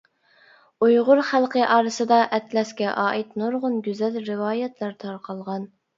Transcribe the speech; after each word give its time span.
ئۇيغۇر 0.85 1.19
خەلقى 1.31 1.61
ئارىسىدا 1.75 2.19
ئەتلەسكە 2.37 2.95
ئائىت 3.03 3.35
نۇرغۇن 3.43 3.77
گۈزەل 3.89 4.19
رىۋايەتلەر 4.31 4.97
تارقالغان. 5.05 5.75